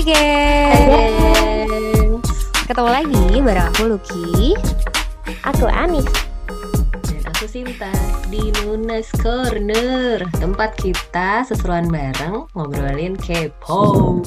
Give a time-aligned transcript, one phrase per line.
[0.00, 2.24] Hai geng.
[2.64, 4.56] Ketemu lagi bareng aku Lucky.
[5.44, 6.08] Aku Anis.
[7.04, 7.92] Dan aku Sinta
[8.32, 14.24] di Nunes Corner Tempat kita seseruan bareng ngobrolin kepo.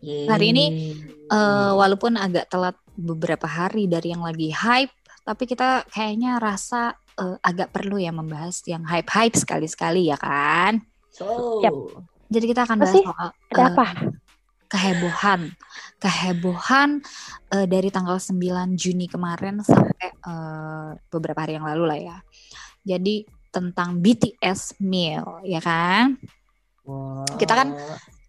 [0.00, 0.24] Yeay.
[0.24, 0.64] Hari ini,
[1.28, 4.94] Eh, walaupun agak telat beberapa hari dari yang lagi hype,
[5.26, 10.80] tapi kita kayaknya rasa eh, agak perlu ya membahas yang hype-hype sekali-sekali ya kan.
[11.12, 11.72] So, Yap.
[12.26, 13.86] Jadi kita akan bahas soal Ada eh, apa?
[14.66, 15.40] kehebohan,
[16.02, 16.98] kehebohan
[17.54, 22.18] eh, dari tanggal 9 Juni kemarin sampai eh, beberapa hari yang lalu lah ya.
[22.86, 26.18] Jadi tentang BTS meal ya kan.
[26.84, 27.24] Wah.
[27.38, 27.68] Kita kan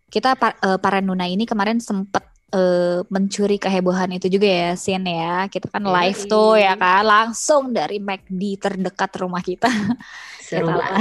[0.07, 5.47] kita eh, para Nuna ini kemarin sempet eh, mencuri kehebohan itu juga ya Sin ya.
[5.47, 5.91] Kita kan Yoi.
[5.91, 7.03] live tuh ya kan?
[7.03, 9.67] Langsung dari McD terdekat rumah kita.
[10.47, 10.95] Seru kita-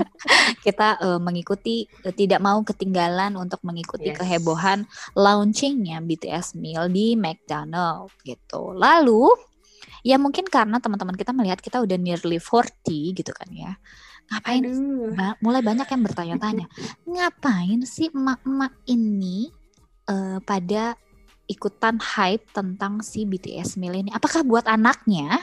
[0.64, 4.16] kita eh, mengikuti eh, tidak mau ketinggalan untuk mengikuti Yes.
[4.16, 8.72] kehebohan launchingnya BTS meal di McDonald gitu.
[8.72, 9.36] Lalu
[10.00, 13.76] ya mungkin karena teman-teman kita melihat kita udah nearly 40 gitu kan ya.
[14.26, 14.62] Ngapain.
[15.12, 16.66] Ba- mulai banyak yang bertanya-tanya.
[17.12, 19.52] Ngapain sih emak-emak ini
[20.06, 20.94] eh, pada
[21.46, 25.38] ikutan hype tentang si BTS Meal ini apakah buat anaknya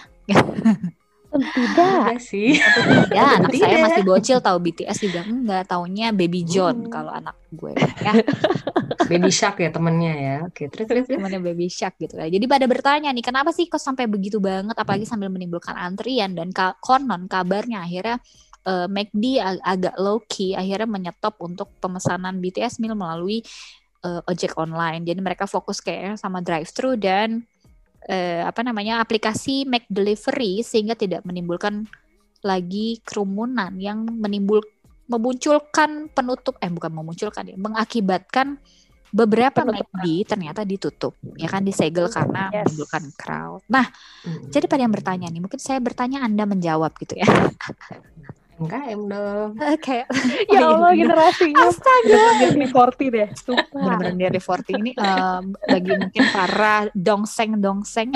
[1.33, 1.81] Tidak.
[2.05, 2.61] Enggak sih.
[3.09, 3.65] ya anak Tidak.
[3.65, 6.91] saya masih bocil tahu BTS juga enggak taunya Baby John Hmm.
[6.91, 7.73] kalau anak gue
[8.05, 8.13] ya
[9.03, 10.35] Baby Shark ya temennya ya.
[10.45, 13.81] Oke, terus terus temannya Baby Shark gitu ya jadi pada bertanya nih kenapa sih kok
[13.81, 18.21] sampai begitu banget apalagi sambil menimbulkan antrian dan ka- konon kabarnya akhirnya
[18.63, 23.41] eh, McD ag- agak low key akhirnya menyetop untuk pemesanan BTS meal melalui
[24.03, 27.41] eh, ojek online jadi mereka fokus kayaknya sama drive thru dan
[28.11, 31.87] eh, apa namanya aplikasi Mac Delivery sehingga tidak menimbulkan
[32.43, 34.59] lagi kerumunan yang menimbul
[35.07, 38.59] memunculkan penutup eh bukan memunculkan ya mengakibatkan
[39.13, 39.61] beberapa.
[39.61, 42.65] McD ternyata ditutup ya kan disegel karena Yes.
[42.73, 43.61] menimbulkan crowd.
[43.69, 43.85] Nah,
[44.25, 44.49] Hmm.
[44.49, 47.27] jadi pada yang bertanya nih, mungkin saya bertanya Anda menjawab gitu ya.
[48.67, 49.49] MKM dong.
[49.83, 50.07] Kayak
[50.53, 51.67] Ya Allah generasinya.
[51.67, 52.23] astaga.
[52.39, 53.29] Bener-bener 40 deh.
[53.35, 53.81] Sumpah.
[53.99, 58.11] Benar-benar dari 40 ini eh, bagi mungkin para dongseng-dongseng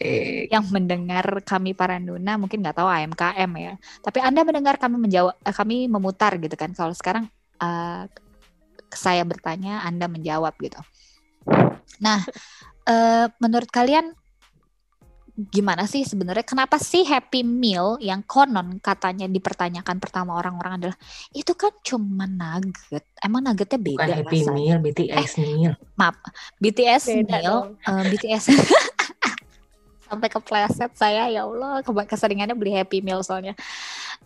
[0.00, 3.76] Eh, yang mendengar kami para Nuna mungkin nggak tahu AMKM ya.
[4.00, 6.72] Tapi Anda mendengar kami menjawab eh, kami memutar gitu kan.
[6.72, 7.28] Kalau sekarang
[7.60, 8.08] eh,
[8.88, 10.80] saya bertanya Anda menjawab gitu.
[12.00, 12.24] Nah,
[12.88, 14.16] eh, menurut kalian
[15.48, 20.96] gimana sih sebenarnya kenapa sih Happy Meal yang konon katanya dipertanyakan pertama orang-orang adalah
[21.32, 23.08] itu kan cuma nugget.
[23.24, 24.76] Emang nuggetnya beda bukan Happy rasanya?
[24.76, 25.72] Meal, BTS Meal.
[26.60, 27.66] BTS Beda meal, dong.
[27.80, 28.44] eh, BTS
[30.10, 33.54] sampai kepleset saya ya Allah keseringannya beli Happy Meal soalnya.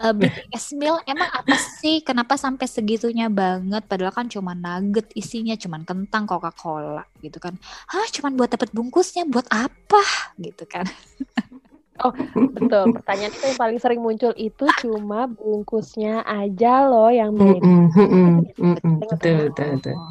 [0.01, 2.01] Eh, BTS meal emang apa sih?
[2.01, 3.85] Kenapa sampai segitunya banget?
[3.85, 7.55] Padahal kan cuma nugget isinya, cuma kentang Coca-Cola gitu kan.
[7.93, 10.33] Hah, cuma buat dapat bungkusnya buat apa?
[10.41, 10.89] Gitu kan.
[12.59, 12.91] Betul.
[12.99, 17.63] Pertanyaan itu yang paling sering muncul itu cuma bungkusnya aja loh yang beda.
[19.15, 19.95] Betul, betul.
[19.95, 20.11] Oh.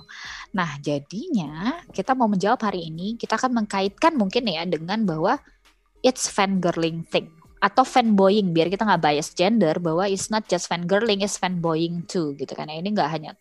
[0.55, 5.41] Nah, jadinya kita mau menjawab hari ini, kita akan mengkaitkan mungkin ya dengan bahwa
[6.03, 7.31] it's fangirling thing
[7.63, 12.35] atau fanboying biar kita nggak bias gender bahwa it's not just fangirling, it's fanboying too
[12.35, 12.67] gitu kan.
[12.67, 13.39] Ya, Ini nggak hanya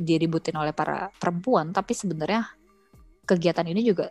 [0.00, 2.48] diributin oleh para perempuan, tapi sebenarnya
[3.28, 4.08] kegiatan ini juga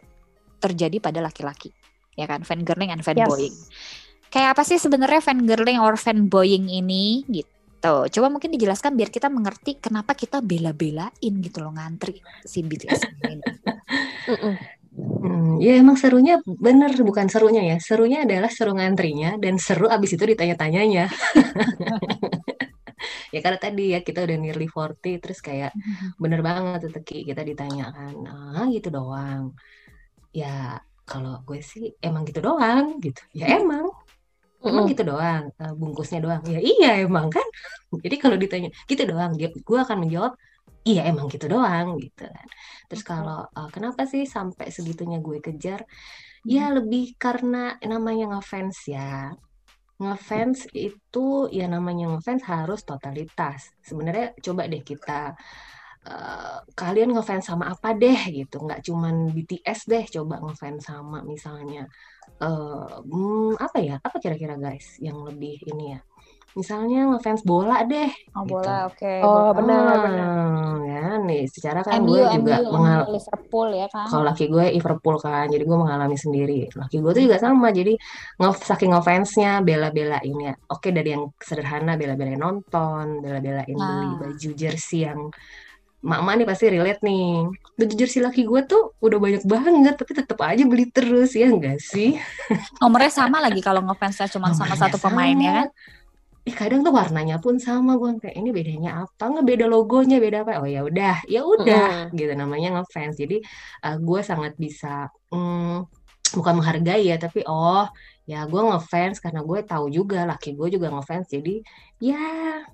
[0.62, 1.74] terjadi pada laki-laki,
[2.14, 2.46] ya kan?
[2.46, 3.58] Fangirling and fanboying.
[4.30, 8.06] Kayak apa sih sebenarnya fangirling or fanboying ini gitu?
[8.14, 13.41] Coba mungkin dijelaskan biar kita mengerti kenapa kita bela-belain gitu loh ngantri si BTS ini.
[15.01, 17.78] Hmm, ya emang serunya bener bukan serunya ya.
[17.81, 21.06] Serunya adalah seru ngantrinya dan seru abis itu ditanya-tanyanya.
[23.34, 25.72] ya karena tadi ya kita udah nearly 40 terus kayak
[26.22, 29.43] bener banget tuh Teki kita ditanyakan ah gitu doang.
[30.31, 30.79] Ya
[31.09, 33.22] kalau gue sih emang gitu doang gitu.
[33.35, 33.85] Ya emang
[34.70, 34.91] emang Mm-mm.
[34.91, 36.41] gitu doang eh, bungkusnya doang.
[36.53, 37.47] Ya iya emang kan.
[38.05, 40.34] Jadi kalau ditanya gitu doang dia gue akan menjawab
[40.87, 42.47] iya emang gitu doang gitu kan.
[42.90, 45.85] Terus kalau eh, kenapa sih sampai segitunya gue kejar?
[46.41, 49.29] Ya lebih karena namanya ngefans ya.
[50.02, 53.69] Ngefans itu ya namanya ngefans harus totalitas.
[53.85, 55.37] Sebenarnya coba deh kita
[56.09, 58.57] eh, kalian ngefans sama apa deh gitu.
[58.66, 61.85] Nggak cuman BTS deh coba ngefans sama misalnya
[62.41, 63.96] eh, hmm, apa ya?
[64.02, 66.02] Apa kira-kira guys yang lebih ini ya?
[66.59, 68.09] Misalnya ngefans bola deh.
[68.36, 68.56] Oh gitu.
[68.56, 69.14] bola, oke.
[69.24, 69.58] Oh, bola.
[69.59, 70.28] benar, Ah, benar.
[70.88, 74.08] ya nih, secara kan MU, gue juga MU, mengal MU, Liverpool ya kan.
[74.12, 76.59] kalau laki gue Liverpool kan, jadi gue mengalami sendiri.
[76.72, 77.94] Laki gue tuh juga sama, jadi
[78.40, 80.53] nge saking ngefansnya, bela-belain ya.
[80.72, 84.20] Oke dari yang sederhana, bela-belain nonton, bela-belain beli Nah.
[84.20, 85.20] baju jersey yang
[86.02, 87.46] mak-mak nih pasti relate nih.
[87.78, 91.78] Baju jersey laki gue tuh udah banyak banget, tapi tetap aja beli terus ya enggak
[91.78, 92.18] sih?
[92.82, 95.68] Nomornya sama lagi kalau ngefansnya cuma sama satu pemain ya kan.
[96.41, 99.29] Eh kadang tuh warnanya pun sama gue kayak ini bedanya apa?
[99.29, 100.58] Nggak beda logonya beda apa?
[100.58, 102.17] Oh ya udah ya udah Mm-mm.
[102.17, 102.34] gitu.
[102.34, 103.16] Namanya ngefans.
[103.22, 103.46] Jadi
[103.85, 105.85] eh, gue sangat bisa mm,
[106.32, 107.85] bukan menghargai ya tapi oh
[108.26, 111.29] ya gue ngefans karena gue tahu juga laki gue juga ngefans.
[111.29, 111.61] Jadi
[112.02, 112.17] ya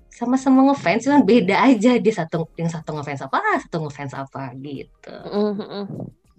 [0.08, 2.00] sama-sama ngefans cuman beda aja.
[2.00, 3.36] Dia satu yang satu ngefans apa
[3.68, 5.12] satu ngefans apa gitu.
[5.28, 5.86] Mm, mm, mm.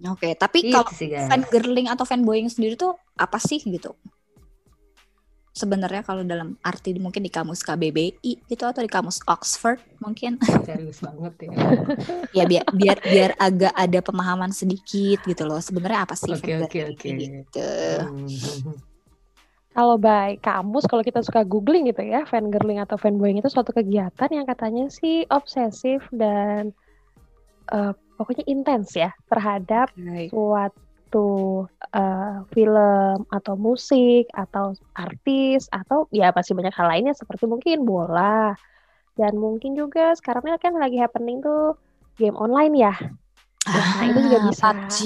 [0.00, 1.28] Oke, tapi gitu kalau sih guys.
[1.28, 3.92] fangirling atau fanboying sendiri tuh apa sih gitu?
[5.50, 11.02] Sebenarnya kalau dalam arti mungkin di kamus KBBI gitu atau di kamus Oxford mungkin serius
[11.02, 11.50] banget ya
[12.38, 15.58] ya biar biar biar agak ada pemahaman sedikit gitu loh.
[15.58, 17.70] Sebenarnya apa sih oke fangirling oke gitu?
[17.98, 18.78] Hmm.
[19.70, 24.30] Kalau by kamus, kalau kita suka googling gitu ya, fangirling atau fanboying itu suatu kegiatan
[24.30, 26.74] yang katanya sih obsesif dan
[27.70, 30.34] eh, pokoknya intens ya terhadap Baik.
[30.34, 30.89] suatu
[31.96, 34.64] eh, film atau musik atau
[34.94, 38.54] artis atau ya pasti banyak hal lainnya seperti mungkin bola
[39.18, 41.76] dan mungkin juga sekarang ini kan lagi happening tuh
[42.20, 42.94] game online ya.
[43.70, 44.68] Nah, itu juga Ah, bisa.
[44.70, 44.96] PUBG,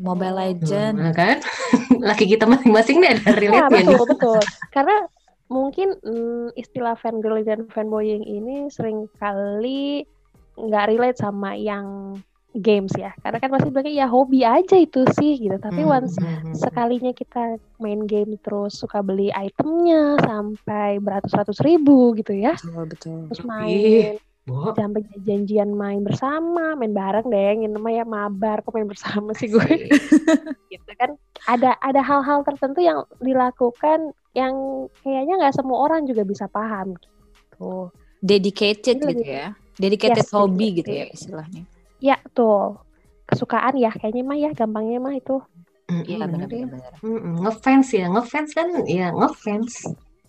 [0.00, 0.94] Mobile Legend.
[1.04, 1.36] Nah, kan
[2.08, 3.98] laki kita masing-masing nih ada Ya, relate-nya nih.
[3.98, 4.38] betul, betul.
[4.74, 5.08] Karena
[5.48, 10.04] mungkin mm, istilah fangirling dan fanboying ini sering kali
[10.58, 11.86] nggak relate sama yang
[12.58, 13.14] games ya.
[13.18, 15.56] Karena kan pasti bilangnya ya hobi aja itu sih gitu.
[15.56, 16.54] Tapi Hmm, once hmm, hmm.
[16.54, 17.42] sekalinya kita
[17.78, 22.54] main game terus suka beli itemnya sampai beratus-ratus ribu gitu ya.
[22.54, 23.18] Betul, betul.
[23.30, 23.46] Terus Ih.
[23.46, 24.14] main
[24.48, 29.44] Bo, sampai janjian main bersama, main bareng deh, yang namanya mabar, kok main bersama sih
[29.44, 29.60] gue
[30.72, 34.56] gitu kan ada ada hal-hal tertentu yang dilakukan yang
[35.04, 39.52] kayaknya nggak semua orang juga bisa paham gitu Dedicated gitu lebih- ya.
[39.76, 41.62] Dedicated Yes, hobby gitu ya istilahnya.
[41.98, 42.78] Ya tuh
[43.26, 45.36] kesukaan ya kayaknya mah ya gampangnya mah itu
[45.88, 46.66] Iya mm, bener ya.
[46.68, 46.92] benar-benar.
[47.00, 47.34] Mm, mm.
[47.48, 49.72] Ngefans ya, ngefans kan ya ngefans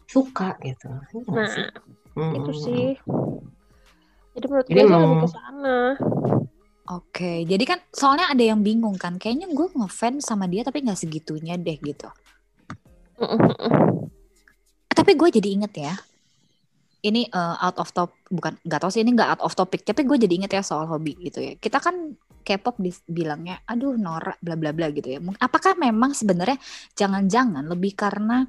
[0.08, 0.88] suka gitu.
[1.14, 1.68] Iya nah sih?
[2.16, 2.86] Mm, itu mm, sih
[4.36, 5.78] jadi menurut Jadi gue emang- lebih ke sana
[6.90, 10.98] Oke, jadi kan soalnya ada yang bingung kan, kayaknya gue ngefans sama dia tapi nggak
[10.98, 12.10] segitunya deh gitu.
[14.90, 15.94] Tapi gue jadi inget ya,
[17.04, 20.04] ini eh, out of top, bukan nggak tahu sih ini nggak out of topic, tapi
[20.04, 21.54] gue jadi inget ya soal hobi gitu ya.
[21.56, 25.20] Kita kan K-pop bilangnya, aduh norak bla bla bla gitu ya.
[25.38, 26.58] Apakah memang sebenarnya
[26.98, 28.48] jangan-jangan lebih karena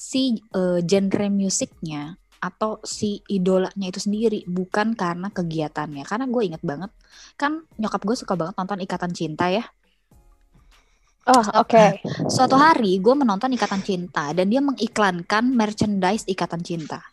[0.00, 6.62] si eh, genre musiknya atau si idolanya itu sendiri bukan karena kegiatannya karena gue inget
[6.64, 6.88] banget
[7.36, 9.60] kan nyokap gue suka banget nonton Ikatan Cinta ya
[11.28, 12.00] oh oke
[12.32, 17.04] suatu hari gue menonton Ikatan Cinta dan dia mengiklankan merchandise Ikatan Cinta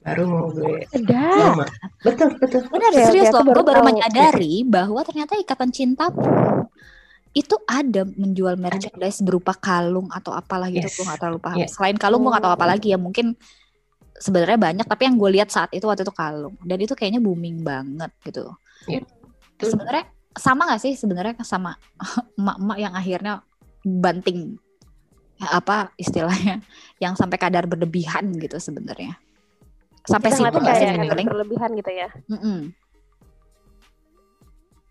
[0.00, 1.64] Baru mau gue sama.
[2.00, 2.60] Betul, betul.
[2.66, 6.08] benar Oke, serius loh gue baru menyadari bahwa ternyata Ikatan Cinta
[7.30, 10.96] itu ada menjual merchandise berupa kalung atau apalah gitu Yes.
[10.96, 11.70] gue gak terlalu paham Yeah.
[11.70, 12.70] selain kalung gue gak tahu apa Oh.
[12.72, 13.38] lagi ya mungkin
[14.16, 17.62] sebenarnya banyak tapi yang gue lihat saat itu waktu itu kalung dan itu kayaknya booming
[17.62, 18.50] banget gitu
[18.84, 19.06] Iya,
[19.54, 19.68] betul.
[19.70, 21.76] sebenarnya sama gak sih sebenarnya sama
[22.40, 23.34] emak-emak yang akhirnya
[23.80, 24.58] banting
[25.36, 26.64] ya, apa istilahnya
[26.98, 29.14] yang sampai kadar berlebihan gitu sebenarnya
[30.12, 30.86] sampai situ nggak sih.
[30.90, 31.26] Fangirling?
[31.30, 32.58] berlebihan gitu ya Mm-mm.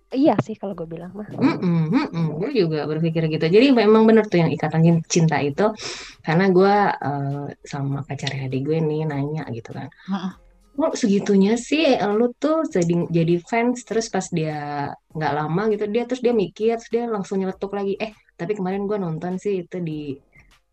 [0.09, 2.25] iya sih kalau gue bilang mah Mm-mm, mm-mm.
[2.41, 3.45] Gue juga berpikir gitu.
[3.45, 5.65] Jadi memang bener tuh yang ikatan cin- cinta itu
[6.25, 6.73] karena gue
[7.07, 9.87] eh, sama pacarnya adik gue nih nanya gitu kan.
[10.09, 10.31] Heeh.
[10.79, 11.83] Oh segitunya sih
[12.17, 14.57] lu tuh jadi jadi fans terus pas dia
[15.11, 18.87] nggak lama gitu dia terus dia mikir terus dia langsung nyeletuk lagi eh tapi kemarin
[18.89, 20.15] gue nonton sih itu di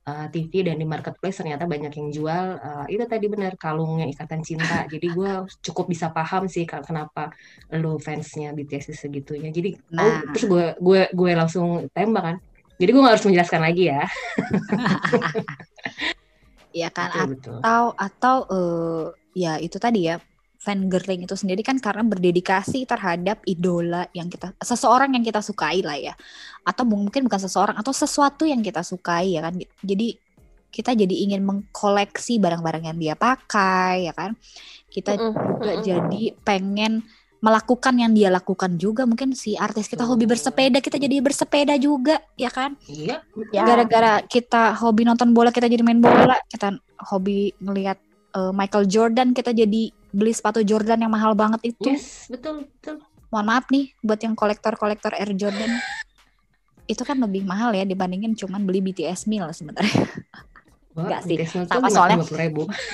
[0.06, 4.40] eh, TV dan di marketplace ternyata banyak yang jual eh, itu tadi benar kalungnya ikatan
[4.46, 4.86] cinta.
[4.86, 5.30] Jadi gue
[5.66, 7.34] cukup bisa paham sih kenapa
[7.74, 9.50] lu fansnya BTS segitunya.
[9.50, 10.22] Jadi oh Nah.
[10.32, 12.36] terus gue gue gue langsung tembak kan.
[12.76, 14.02] Jadi gue nggak harus menjelaskan lagi ya.
[16.76, 17.56] Ya kan betul betul.
[17.64, 20.20] atau atau eh, ya itu tadi ya
[20.66, 25.94] fangirling itu sendiri kan karena berdedikasi terhadap idola yang kita seseorang yang kita sukai lah
[25.94, 26.14] ya.
[26.66, 29.54] Atau mungkin bukan seseorang atau sesuatu yang kita sukai ya kan?
[29.86, 30.18] Jadi
[30.74, 34.34] kita jadi ingin mengkoleksi barang-barang yang dia pakai ya kan?
[34.90, 37.06] Kita juga jadi pengen
[37.38, 39.06] melakukan yang dia lakukan juga.
[39.06, 42.74] Mungkin si artis kita hobi bersepeda kita jadi bersepeda juga ya kan?
[42.90, 43.22] Iya.
[43.54, 43.62] Ya.
[43.62, 46.34] gara-gara kita hobi nonton bola kita jadi main bola.
[46.50, 46.74] Kita
[47.06, 48.02] hobi ngelihat
[48.34, 51.92] uh, Michael Jordan kita jadi beli sepatu Jordan yang mahal banget itu.
[51.92, 53.04] Yes, betul, betul.
[53.28, 55.76] Mohon maaf nih buat yang kolektor-kolektor Air Jordan.
[56.86, 60.06] itu kan lebih mahal ya dibandingin cuman beli BTS meal sebenarnya.
[60.94, 62.22] Enggak sih, sama soalnya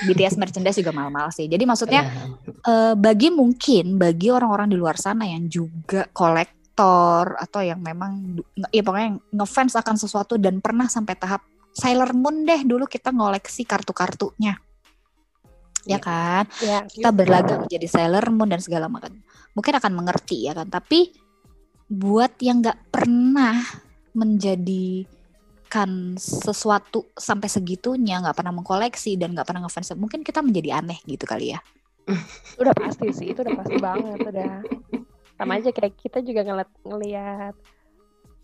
[0.09, 1.45] BTS merchandise juga mahal-mahal sih.
[1.45, 2.09] Jadi maksudnya
[2.65, 8.41] uh, bagi mungkin bagi orang-orang di luar sana yang juga kolektor atau yang memang
[8.73, 13.61] ya pokoknya ngefans akan sesuatu dan pernah sampai tahap Sailor Moon deh dulu kita ngoleksi
[13.63, 14.57] kartu-kartunya.
[15.83, 16.43] Ya, ya kan?
[16.63, 19.11] Ya, kita berlagak menjadi Sailor Moon dan segala macam.
[19.51, 21.11] Mungkin akan mengerti ya kan, tapi
[21.91, 23.59] buat yang nggak pernah
[24.15, 25.05] menjadi
[25.67, 31.01] kan sesuatu sampai segitunya nggak pernah mengkoleksi dan nggak pernah ngefans mungkin kita menjadi aneh
[31.09, 31.59] gitu kali ya.
[32.61, 34.61] Udah pasti sih itu udah pasti banget udah.
[35.33, 37.55] Sama aja kayak kita juga ngeliat ngeliat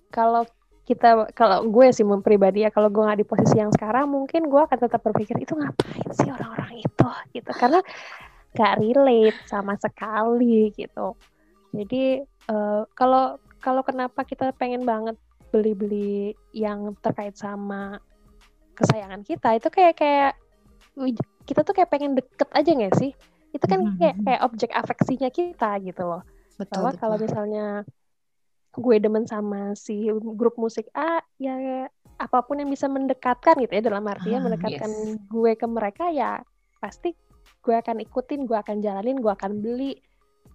[0.10, 0.42] kalau
[0.90, 4.58] kita kalau gue sih pribadi ya kalau gue nggak di posisi yang sekarang mungkin gue
[4.58, 7.08] akan tetap berpikir itu ngapain sih orang-orang itu?
[7.38, 7.52] Gitu.
[7.54, 7.80] Karena
[8.58, 11.14] gak relate sama sekali gitu.
[11.70, 15.14] Jadi uh, kalau kalau kenapa kita pengen banget
[15.54, 18.02] beli-beli yang terkait sama
[18.74, 20.34] kesayangan kita itu kayak kayak
[21.46, 23.12] kita tuh kayak pengen deket aja nggak sih?
[23.54, 23.98] Itu kan mm-hmm.
[24.02, 26.26] kayak kayak objek afeksinya kita gitu loh.
[26.58, 27.86] Betul, bahwa kalau misalnya
[28.76, 33.82] gue demen sama si grup musik A ya apa pun yang bisa mendekatkan gitu ya
[33.82, 35.18] dalam artinya ah, mendekatkan yes.
[35.32, 36.44] gue ke mereka ya
[36.84, 37.16] pasti
[37.60, 40.00] gue akan ikutin gue akan jalanin gue akan beli.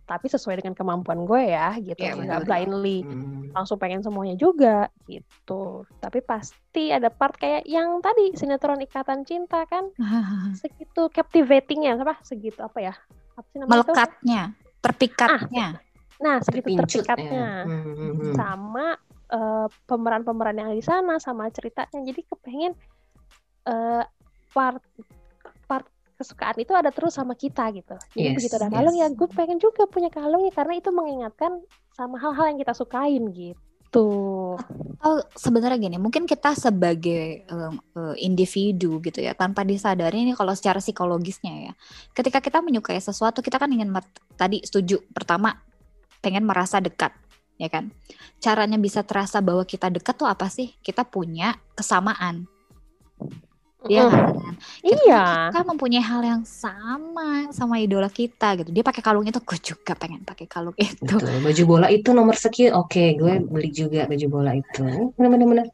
[0.05, 1.97] Tapi sesuai dengan kemampuan gue ya gitu.
[1.97, 3.57] Yeah, nggak blindly hmm.
[3.57, 5.89] langsung pengen semuanya juga gitu.
[5.97, 9.89] Tapi pasti ada part kayak yang tadi sinetron ikatan cinta kan?
[10.61, 12.21] Segitu captivatingnya apa?
[12.21, 12.95] Segitu apa ya?
[13.33, 14.81] Apa sih namanya melekatnya itu?
[14.85, 15.67] terpikatnya.
[15.73, 15.84] Ah,
[16.23, 18.35] nah segitu terpikatnya hmm.
[18.39, 18.95] sama
[19.35, 22.73] uh, pemeran-pemeran yang di sana sama ceritanya jadi kepengen
[23.67, 24.05] uh,
[24.55, 24.83] part
[25.67, 27.99] part kesukaan itu ada terus sama kita gitu.
[28.15, 31.59] Jadi yes, begitu ada kalung ya gue pengen juga punya kalung ya karena itu mengingatkan
[31.91, 34.07] sama hal-hal yang kita sukain gitu.
[35.05, 40.51] Oh, sebenarnya gini, mungkin kita sebagai um, uh, individu gitu ya, tanpa disadari ini kalau
[40.51, 41.73] secara psikologisnya ya,
[42.11, 43.95] ketika kita menyukai sesuatu, kita kan ingin
[44.35, 45.55] tadi setuju pertama
[46.25, 47.13] pengen merasa dekat,
[47.61, 47.93] ya kan?
[48.41, 50.73] Caranya bisa terasa bahwa kita dekat tuh apa sih?
[50.81, 52.49] Kita punya kesamaan
[53.85, 54.33] Iya kan?
[54.81, 55.25] Kita, iya.
[55.53, 58.73] Kita mempunyai hal yang sama sama idola kita gitu.
[58.73, 61.05] Dia pakai kalung itu, gue juga pengen pakai kalung itu.
[61.05, 61.45] Betul.
[61.45, 65.13] Baju bola itu nomor sekian, oke, gue beli juga baju bola itu.
[65.21, 65.69] Benar-benar.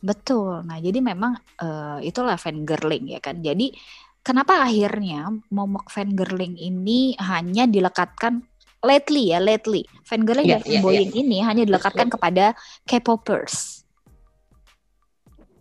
[0.00, 0.64] Betul.
[0.64, 3.44] Nah, jadi memang uh, itulah fan girling ya kan.
[3.44, 3.76] Jadi
[4.24, 8.40] kenapa akhirnya momok fan girling ini hanya dilekatkan
[8.84, 9.84] lately ya, lately.
[10.08, 11.22] Fan girling yeah, dan yeah, fanboying yeah.
[11.22, 12.56] ini hanya dilekatkan kepada
[12.88, 13.80] K-popers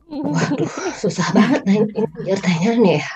[0.10, 3.12] Waduh, susah banget nah ini biar tanyanya ya.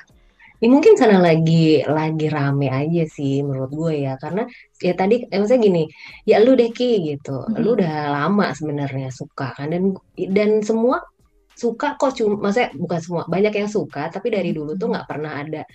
[0.64, 4.48] Ini mungkin karena lagi lagi rame aja sih menurut gue ya karena
[4.80, 5.84] ya tadi eh, maksudnya gini
[6.24, 7.60] ya lu deh Ki gitu mm -hmm.
[7.60, 9.92] lu udah lama sebenarnya suka kan dan
[10.32, 11.04] dan semua
[11.52, 15.44] suka kok cuma maksudnya bukan semua banyak yang suka tapi dari dulu tuh nggak pernah
[15.44, 15.68] ada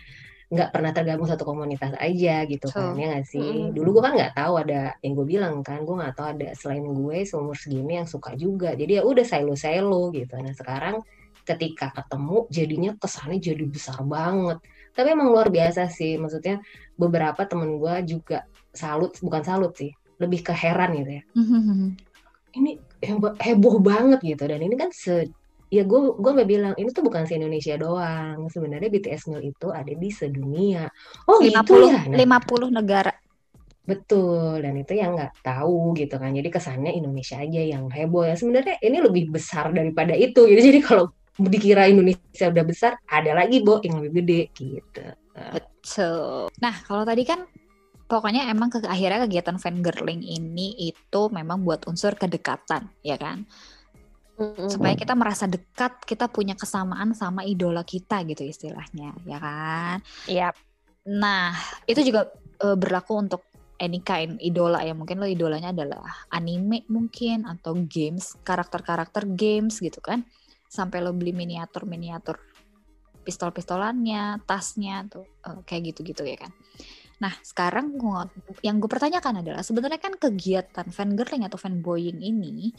[0.48, 2.80] nggak pernah tergabung satu komunitas aja gitu so.
[2.80, 3.68] kan ya nggak sih?
[3.68, 3.76] Mm.
[3.76, 6.88] dulu gue kan nggak tahu ada yang gue bilang kan gue nggak tahu ada selain
[6.88, 8.72] gue seumur segini yang suka juga.
[8.72, 10.32] Jadi ya udah selo selo gitu.
[10.40, 11.04] Nah sekarang
[11.44, 14.64] ketika ketemu jadinya kesannya jadi besar banget.
[14.96, 16.16] Tapi emang luar biasa sih.
[16.16, 16.64] Maksudnya
[16.96, 21.22] beberapa temen gue juga salut bukan salut sih lebih ke heran gitu ya.
[21.36, 21.88] Mm-hmm.
[22.58, 22.80] ini
[23.38, 24.48] heboh banget gitu.
[24.48, 25.28] Dan ini kan se
[25.68, 28.48] ya gue gue bilang ini tuh bukan se Indonesia doang.
[28.48, 30.88] Sebenarnya BTS Meal itu ada di sedunia.
[31.28, 32.00] Oh 50, gitu ya?
[32.08, 33.12] Nah, 50 negara.
[33.88, 34.60] betul.
[34.60, 36.36] Dan itu yang nggak tahu gitu kan.
[36.36, 38.36] Jadi kesannya Indonesia aja yang heboh ya.
[38.36, 40.60] Sebenarnya ini lebih besar daripada itu gitu.
[40.68, 41.08] Jadi kalau
[41.38, 45.04] dikira Indonesia udah besar ada lagi bo yang lebih gede gitu.
[45.32, 46.52] Betul.
[46.60, 47.48] Nah kalau tadi kan
[48.08, 53.44] pokoknya emang ke akhirnya kegiatan fan girling ini itu memang buat unsur kedekatan ya kan
[54.70, 59.98] supaya kita merasa dekat kita punya kesamaan sama idola kita gitu istilahnya ya kan
[60.30, 60.50] Iya.
[60.50, 60.54] Yep.
[61.18, 61.56] nah
[61.90, 62.30] itu juga
[62.62, 63.42] uh, berlaku untuk
[63.78, 69.98] any kind idola ya mungkin lo idolanya adalah anime mungkin atau games karakter-karakter games gitu
[69.98, 70.22] kan
[70.70, 72.38] sampai lo beli miniatur miniatur
[73.26, 76.52] pistol-pistolannya tasnya tuh uh, kayak gitu-gitu ya kan
[77.18, 78.30] Nah, sekarang gua,
[78.62, 82.70] yang gue pertanyakan adalah sebenarnya kan kegiatan fan girling atau fanboying ini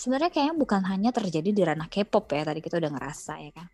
[0.00, 3.68] sebenarnya kayaknya bukan hanya terjadi di ranah K-pop ya tadi kita udah ngerasa ya kan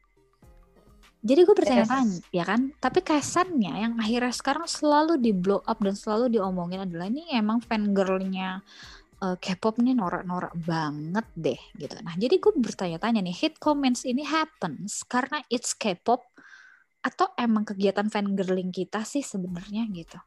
[1.23, 2.26] jadi gue percaya yes.
[2.35, 7.06] ya kan tapi kesannya yang akhirnya sekarang selalu di blow up dan selalu diomongin adalah
[7.06, 8.59] ini emang fan girlnya
[9.23, 14.26] uh, K-pop nih norak-norak banget deh gitu nah jadi gue bertanya-tanya nih hit comments ini
[14.26, 16.26] happens karena it's K-pop
[17.06, 20.18] atau emang kegiatan fangirling kita sih sebenarnya gitu?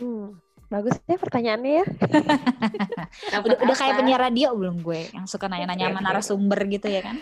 [0.00, 1.86] Hmm, bagus ya pertanyaannya ya.
[3.46, 7.16] udah, udah kayak penyiar radio belum gue yang suka nanya-nanya sama narasumber gitu ya kan?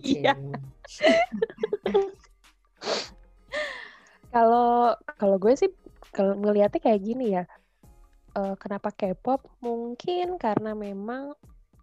[0.00, 0.34] Iya.
[4.32, 5.70] Kalau kalau gue sih
[6.12, 7.44] kalau ngelihatnya kayak gini ya.
[8.32, 9.44] Uh, kenapa K-pop?
[9.60, 11.36] Mungkin karena memang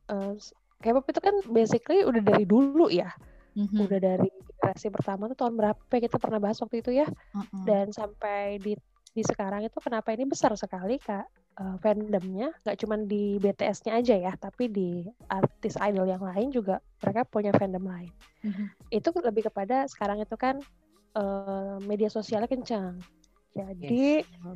[0.10, 0.34] uh,
[0.82, 3.13] K-pop itu kan basically udah dari dulu ya.
[3.53, 3.86] Mm-hmm.
[3.86, 7.06] Udah dari generasi pertama tuh tahun berapa kita pernah bahas waktu itu ya.
[7.06, 7.63] Mm-hmm.
[7.70, 8.74] Dan sampai di
[9.13, 11.25] di sekarang itu kenapa ini besar sekali kak
[11.58, 16.78] uh, fandomnya nggak cuma di BTS-nya aja ya tapi di artis idol yang lain juga
[17.01, 18.13] mereka punya fandom lain
[18.46, 18.68] mm-hmm.
[18.94, 20.62] itu lebih kepada sekarang itu kan
[21.16, 23.00] uh, media sosialnya kencang.
[23.56, 24.46] Jadi yes.
[24.46, 24.56] oh,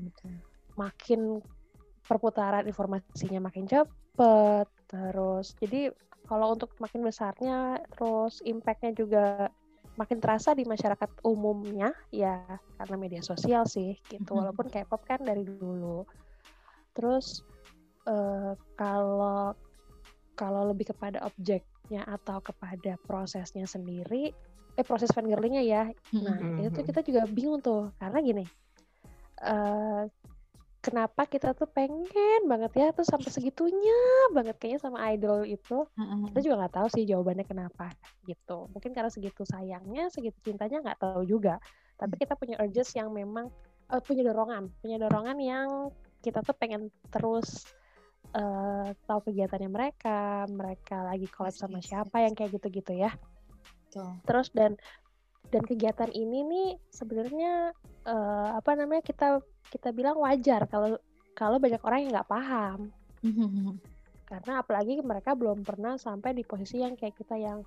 [0.78, 1.42] makin
[2.06, 4.68] perputaran informasinya makin cepet.
[4.90, 5.90] Terus jadi
[6.30, 9.52] kalau untuk makin besarnya, terus impactnya juga
[9.94, 12.42] makin terasa di masyarakat umumnya ya
[12.82, 14.34] karena media sosial sih gitu.
[14.34, 16.06] Walaupun K-pop kan dari dulu.
[16.94, 17.42] Terus
[18.10, 19.54] uh, kalau
[20.34, 24.34] kalau lebih kepada objeknya atau kepada prosesnya sendiri
[24.74, 25.84] eh proses fangirlingnya ya.
[26.18, 28.46] Nah itu kita juga bingung tuh karena gini,
[29.46, 30.10] uh,
[30.84, 33.96] kenapa kita tuh pengen banget ya tuh sampai segitunya
[34.36, 35.88] banget kayaknya sama idol itu.
[35.96, 36.36] Mm-hmm.
[36.36, 37.96] kita juga nggak tahu sih jawabannya kenapa
[38.28, 38.68] gitu.
[38.76, 41.64] Mungkin karena segitu sayangnya segitu cintanya nggak tahu juga.
[41.96, 43.48] Tapi kita punya urges yang memang
[43.88, 45.68] uh, punya dorongan punya dorongan yang
[46.20, 47.68] kita tuh pengen terus
[48.36, 53.12] uh, tahu kegiatannya mereka mereka lagi collab sama siapa yang kayak gitu-gitu ya.
[53.88, 54.20] Betul.
[54.28, 54.76] Terus dan
[55.52, 57.76] dan kegiatan ini nih sebenarnya
[58.10, 60.98] uh, apa namanya kita kita bilang wajar kalau
[61.34, 62.80] kalau banyak orang yang nggak paham.
[64.30, 67.62] Karena apalagi mereka belum pernah sampai di posisi yang kayak kita yang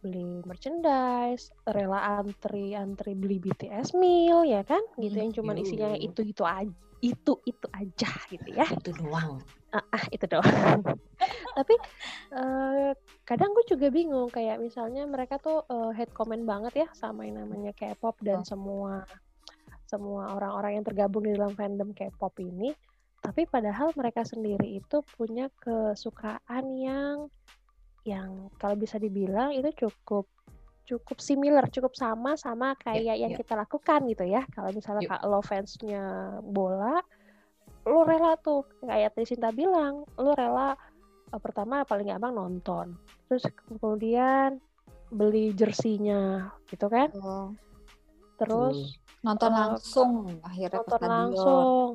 [0.00, 6.20] beli merchandise, rela antri antri beli BTS meal ya kan, gitu yang cuman isinya itu
[6.22, 8.66] itu aja, itu itu aja gitu ya.
[8.68, 9.40] Itu doang.
[9.72, 10.80] Ah, ah itu doang.
[11.58, 11.74] Tapi
[12.36, 12.92] uh,
[13.24, 17.44] kadang gue juga bingung kayak misalnya mereka tuh uh, head comment banget ya sama yang
[17.44, 18.46] namanya K-pop dan oh.
[18.46, 19.04] semua
[19.86, 22.74] semua orang-orang yang tergabung di dalam fandom K-pop ini.
[23.22, 27.26] Tapi padahal mereka sendiri itu punya kesukaan yang
[28.06, 30.30] yang kalau bisa dibilang itu cukup
[30.86, 33.40] cukup similar, cukup sama sama kayak yeah, yang yeah.
[33.42, 34.46] kita lakukan gitu ya.
[34.54, 35.26] Kalau misalnya yeah.
[35.26, 36.04] lo fansnya
[36.46, 37.02] bola,
[37.82, 40.78] lo rela tuh kayak Trisinta bilang, lo rela
[41.34, 42.94] uh, pertama paling gampang nonton,
[43.26, 44.62] terus kemudian
[45.10, 47.10] beli jersinya gitu kan.
[47.18, 47.50] Oh.
[48.38, 50.10] Terus nonton uh, langsung
[50.44, 51.86] akhirnya nonton langsung.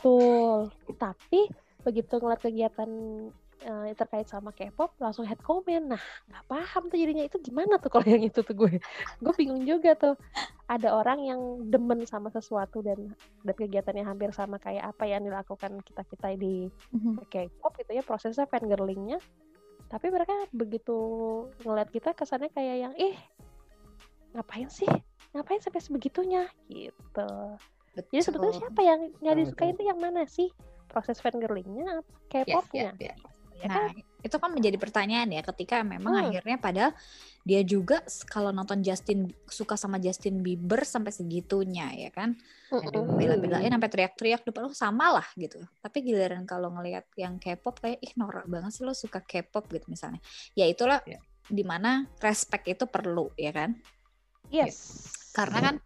[0.00, 0.58] Betul.
[0.96, 1.40] Tapi
[1.82, 2.90] begitu ngeliat kegiatan
[3.66, 5.96] uh, terkait sama K-pop langsung head comment.
[5.96, 8.78] Nah, nggak paham tuh jadinya itu gimana tuh kalau yang itu tuh gue.
[9.22, 10.14] gue bingung juga tuh.
[10.68, 11.40] Ada orang yang
[11.72, 16.68] demen sama sesuatu dan dan kegiatannya hampir sama kayak apa yang dilakukan kita kita di
[16.68, 17.26] mm-hmm.
[17.26, 19.18] K-pop gitu ya prosesnya fangirlingnya.
[19.88, 20.96] Tapi mereka begitu
[21.64, 23.16] ngeliat kita kesannya kayak yang ih
[24.36, 24.88] ngapain sih?
[25.38, 26.98] Ngapain sampai sebegitunya gitu.
[27.94, 28.10] Betul.
[28.18, 30.50] Jadi sebetulnya siapa yang nyari suka itu yang mana sih?
[30.90, 32.94] Proses fangirlingnya, K-popnya?
[32.98, 33.98] Yes, yes, yes ya nah, kan?
[34.22, 36.22] itu kan menjadi pertanyaan ya ketika memang hmm.
[36.30, 36.84] akhirnya pada
[37.46, 42.36] dia juga kalau nonton Justin suka sama Justin Bieber sampai segitunya ya kan.
[42.68, 43.16] Hmm.
[43.16, 45.56] Bela-belain sampai teriak-teriak depan lo sama lah gitu.
[45.80, 49.88] Tapi giliran kalau ngelihat yang K-pop kayak ih norak banget sih lo suka K-pop gitu
[49.88, 50.20] misalnya.
[50.52, 51.22] Ya itulah yeah.
[51.48, 53.80] di mana respect itu perlu ya kan.
[54.48, 54.76] Yes.
[55.36, 55.76] Karena kan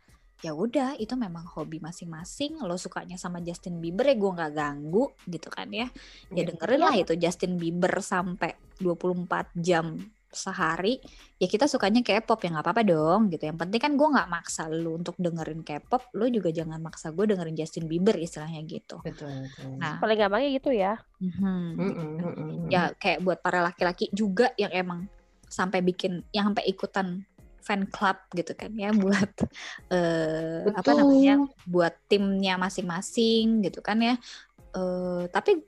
[0.42, 5.14] ya udah itu memang hobi masing-masing lo sukanya sama Justin Bieber ya gue nggak ganggu
[5.30, 5.86] gitu kan ya
[6.34, 6.44] ya iya.
[6.50, 10.98] dengerin lah itu Justin Bieber sampai 24 jam sehari
[11.38, 14.66] ya kita sukanya K-pop ya nggak apa-apa dong gitu yang penting kan gue nggak maksa
[14.66, 19.30] lo untuk dengerin K-pop lo juga jangan maksa gue dengerin Justin Bieber istilahnya gitu betul,
[19.46, 19.78] betul.
[19.78, 22.04] nah paling gampangnya gitu ya mm-hmm, gitu.
[22.72, 25.06] ya kayak buat para laki-laki juga yang emang
[25.52, 27.28] sampai bikin yang sampai ikutan
[27.62, 29.32] fan club gitu kan ya buat
[29.94, 34.14] uh, apa namanya buat timnya masing-masing gitu kan ya.
[34.74, 35.62] Uh, tapi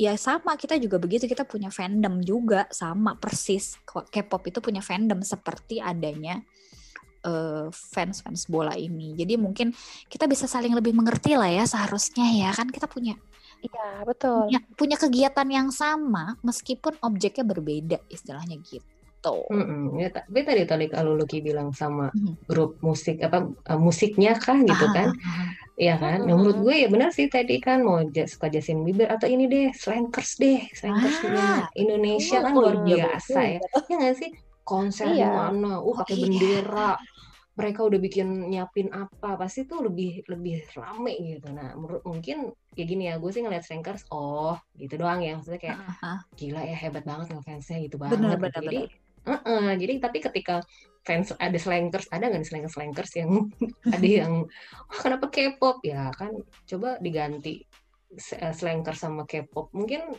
[0.00, 3.76] ya sama kita juga begitu kita punya fandom juga sama persis.
[3.86, 6.40] K-pop itu punya fandom seperti adanya
[7.28, 9.12] uh, fans fans bola ini.
[9.12, 9.76] Jadi mungkin
[10.08, 13.14] kita bisa saling lebih mengerti lah ya seharusnya ya kan kita punya
[13.56, 14.52] Iya betul.
[14.52, 18.95] Punya, punya kegiatan yang sama meskipun objeknya berbeda istilahnya gitu
[19.26, 19.50] gitu.
[19.50, 19.98] Mm-mm.
[19.98, 22.46] Ya, tapi tadi tadi kalau Lucky bilang sama mm.
[22.46, 25.08] grup musik apa uh, musiknya kah gitu ah, kan?
[25.76, 26.24] Iya kan?
[26.24, 29.68] Nah, menurut gue ya benar sih tadi kan mau suka Justin Bieber atau ini deh
[29.74, 33.60] Slankers deh, Slankers ah, Indonesia kan luar biasa ya.
[33.90, 34.30] Ya nggak sih?
[34.66, 35.30] konser di Iya.
[35.30, 36.26] mana, uh pakai iya.
[36.26, 36.90] bendera,
[37.54, 41.54] mereka udah bikin nyiapin apa, pasti tuh lebih lebih rame gitu.
[41.54, 45.62] Nah, menurut mungkin ya gini ya, gue sih ngeliat Slankers, oh gitu doang ya, maksudnya
[45.62, 46.18] kayak Heeh.
[46.34, 48.58] gila ya hebat banget ngefansnya gitu Bener, banget bener, gitu.
[48.66, 49.05] Jadi, bener.
[49.26, 50.62] Heeh, jadi tapi ketika
[51.02, 53.30] fans ada slankers, ada nggak nih slankers slankers yang
[53.94, 54.32] ada yang
[54.86, 56.30] "Wah, kenapa K-pop ya kan
[56.66, 57.62] coba diganti
[58.14, 60.14] eh, slankers sama K-pop mungkin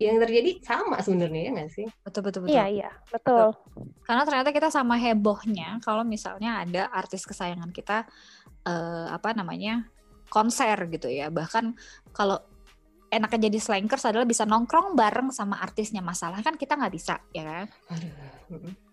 [0.00, 1.86] yang terjadi sama sebenarnya ya nggak sih?
[2.04, 2.56] Betul betul betul.
[2.56, 3.52] Iya, iya, betul.
[4.08, 8.08] Karena ternyata kita sama hebohnya kalau misalnya ada artis kesayangan kita
[8.64, 9.88] eh, apa namanya
[10.32, 11.28] konser gitu ya.
[11.28, 11.76] Bahkan
[12.16, 12.40] kalau
[13.10, 15.98] enaknya jadi slankers adalah bisa nongkrong bareng sama artisnya.
[15.98, 17.66] Masalah kan kita nggak bisa ya kan.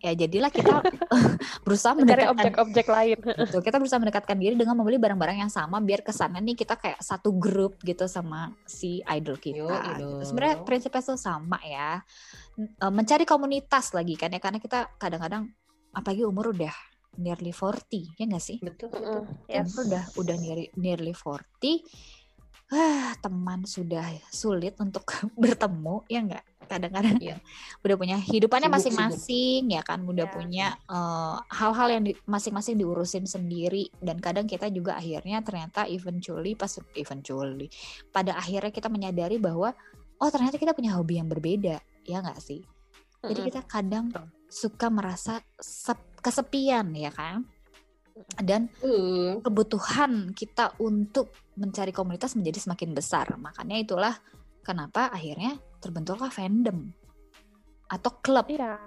[0.01, 0.81] Ya jadilah kita
[1.65, 3.17] berusaha Mencari mendekatkan objek-objek lain.
[3.21, 6.99] Betul, kita berusaha mendekatkan diri dengan membeli barang-barang yang sama biar kesannya nih kita kayak
[6.99, 9.93] satu grup gitu sama si idol kita.
[9.93, 10.09] Gitu.
[10.25, 12.01] Sebenarnya prinsipnya tuh sama ya.
[12.57, 15.53] Eh, Mencari komunitas lagi kan ya karena kita kadang-kadang
[15.93, 16.73] apalagi umur udah
[17.17, 18.57] nearly 40 ya nggak sih?
[18.61, 19.25] Betul, betul.
[19.49, 19.73] Ya, yes.
[19.73, 21.81] umur udah udah nearly, nearly 40.
[22.67, 25.07] Ah, teman sudah sulit untuk
[25.41, 26.45] bertemu ya nggak?
[26.67, 27.39] Kadang-kadang Iya.
[27.79, 30.03] udah punya hidupannya masing-masing ya kan?
[30.03, 30.33] Udah Ya.
[30.35, 33.87] punya eh, hal-hal yang di- masing-masing diurusin sendiri.
[33.97, 37.71] Dan kadang kita juga akhirnya ternyata eventually pas eventually
[38.11, 39.71] pada akhirnya kita menyadari bahwa
[40.19, 42.59] oh ternyata kita punya hobi yang berbeda ya nggak sih?
[43.23, 44.11] Jadi kita kadang
[44.47, 47.47] suka merasa sep- kesepian ya kan
[48.39, 49.39] dan Tuh.
[49.41, 53.27] kebutuhan kita untuk mencari komunitas menjadi semakin besar.
[53.37, 54.15] Makanya itulah
[54.61, 56.91] kenapa akhirnya terbentuklah fandom
[57.87, 58.45] atau klub.
[58.49, 58.77] Iya.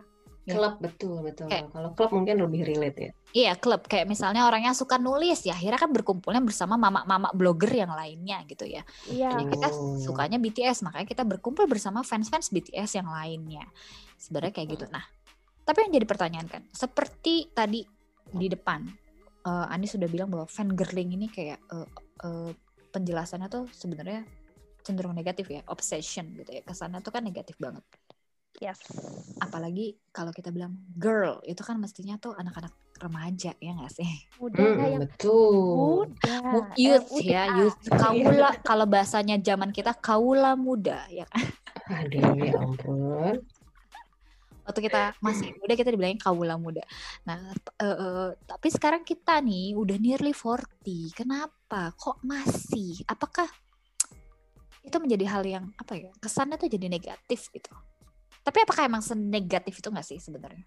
[0.48, 0.56] Ya.
[0.56, 1.46] Klub betul betul.
[1.52, 3.10] Kayak- Kalau klub mungkin lebih relate ya.
[3.30, 7.92] Iya, klub kayak misalnya orangnya suka nulis ya, akhirnya kan berkumpulnya bersama mama-mama blogger yang
[7.92, 8.82] lainnya gitu ya.
[9.06, 9.36] Iya.
[9.36, 10.00] Ya, kita Oh.
[10.00, 13.68] sukanya BTS, makanya kita berkumpul bersama fans-fans BTS yang lainnya.
[14.18, 14.84] Sebenarnya kayak gitu.
[14.90, 15.04] Nah,
[15.62, 17.84] tapi yang jadi pertanyaan kan, seperti tadi
[18.26, 18.90] di depan,
[19.40, 21.88] eh Ani sudah bilang bahwa fangirling ini kayak eh,
[22.24, 22.50] eh,
[22.90, 24.26] penjelasannya tuh sebenarnya
[24.80, 26.62] cenderung negatif ya, obsession gitu ya.
[26.64, 27.84] Kesannya tuh kan negatif banget.
[28.58, 28.80] Yes.
[29.40, 34.10] Apalagi kalau kita bilang girl, itu kan mestinya tuh anak-anak remaja ya nggak sih?
[34.36, 36.04] Muda Mm-mm, yang betul.
[36.04, 36.36] muda.
[36.44, 37.24] Mu- Eh, Youth muda.
[37.24, 41.44] ya, youth kaula kalau bahasanya zaman kita kaula muda ya kan.
[42.04, 43.40] Aduh ya ampun.
[44.70, 46.86] Waktu kita masih muda kita dibilangin kaula muda.
[47.26, 47.50] Nah,
[47.82, 51.10] eh, eh, tapi sekarang kita nih udah nearly 40.
[51.12, 51.90] Kenapa?
[51.98, 53.02] Kok masih?
[53.10, 53.50] Apakah
[54.80, 56.10] itu menjadi hal yang apa ya?
[56.22, 57.74] Kesannya tuh jadi negatif gitu.
[58.40, 60.64] Tapi apakah emang senegatif itu nggak sih sebenarnya?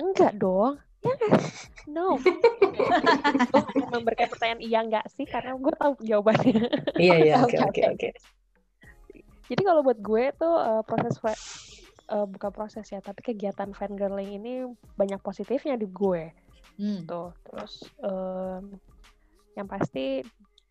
[0.00, 0.80] Enggak dong.
[1.02, 1.34] Ya nggak?
[1.90, 2.16] No.
[3.90, 5.26] emang berkait pertanyaan iya enggak sih?
[5.26, 6.62] Karena gue tahu jawabannya.
[6.96, 8.08] Iya iya Oke, oke oke.
[9.52, 11.20] Jadi kalau buat gue tuh eh, proses
[12.06, 16.30] fa- eh, bukan proses ya, tapi kegiatan fangirling ini banyak positifnya di gue.
[16.78, 17.04] Hmm.
[17.06, 18.78] Tuh, terus em,
[19.54, 20.24] yang pasti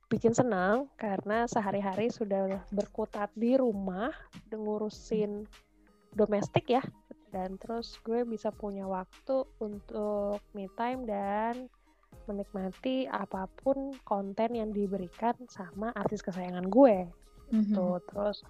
[0.09, 4.11] bikin senang karena sehari-hari sudah berkutat di rumah
[4.51, 5.47] ngurusin
[6.11, 6.83] domestik ya
[7.31, 11.71] dan terus gue bisa punya waktu untuk me time dan
[12.27, 17.07] menikmati apa pun konten yang diberikan sama artis kesayangan gue
[17.51, 17.71] Mhm.
[17.71, 18.43] tuh terus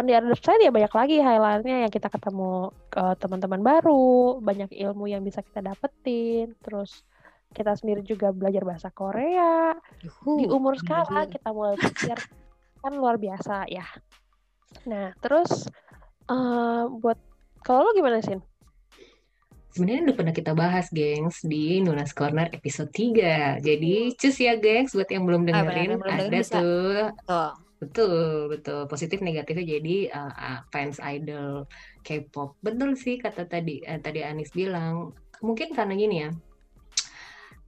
[0.00, 4.72] on the other side ya banyak lagi highlightnya yang kita ketemu ke teman-teman baru banyak
[4.72, 7.04] ilmu yang bisa kita dapetin terus
[7.52, 12.18] kita sendiri juga belajar bahasa Korea Yuhu, di umur bener sekarang kita mulai belajar
[12.80, 13.84] kan luar biasa ya
[14.88, 15.68] nah terus
[16.32, 17.20] eh, buat
[17.60, 18.40] kalau lo gimana sih
[19.70, 23.62] Sebenarnya udah pernah kita bahas, gengs, di Nunas Corner episode 3.
[23.62, 26.54] Jadi, cus ya, gengs, buat yang belum Ah, dengerin, yang belum ada dengerin bisa.
[26.58, 27.02] tuh.
[27.22, 27.52] Tuh.
[27.80, 28.84] Betul, betul.
[28.92, 31.64] Positif negatifnya jadi uh, uh, fans idol
[32.04, 32.60] K-pop.
[32.60, 35.16] Betul sih kata tadi eh, tadi Anis bilang.
[35.40, 36.30] Mungkin karena gini ya.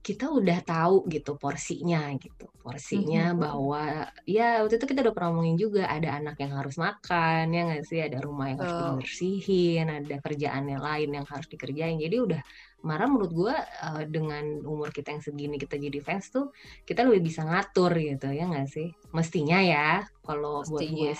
[0.03, 2.45] Kita udah tahu gitu porsinya gitu.
[2.59, 3.39] Porsinya Mhm.
[3.39, 3.81] bahwa
[4.27, 7.83] ya waktu itu kita udah pernah ngomongin juga ada anak yang harus makan ya nggak
[7.87, 8.87] sih, ada rumah yang harus Betul.
[8.99, 11.97] dibersihin, ada kerjaan yang lain yang harus dikerjain.
[11.97, 12.41] Jadi udah
[12.83, 16.51] marah menurut gua eh, dengan umur kita yang segini kita jadi fans tuh
[16.83, 18.91] kita lebih bisa ngatur gitu ya nggak sih?
[19.15, 21.13] Mestinya ya kalau buat gue